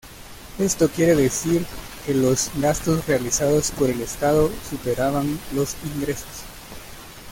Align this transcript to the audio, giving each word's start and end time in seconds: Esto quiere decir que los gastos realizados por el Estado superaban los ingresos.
Esto 0.57 0.89
quiere 0.89 1.15
decir 1.15 1.63
que 2.07 2.15
los 2.15 2.49
gastos 2.55 3.05
realizados 3.05 3.69
por 3.69 3.87
el 3.87 4.01
Estado 4.01 4.49
superaban 4.67 5.39
los 5.53 5.75
ingresos. 5.95 6.43